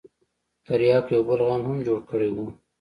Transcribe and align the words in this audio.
ترياکو 0.65 1.11
يو 1.15 1.21
بل 1.27 1.39
غم 1.47 1.61
هم 1.69 1.77
جوړ 1.87 1.99
کړى 2.09 2.29
و. 2.33 2.37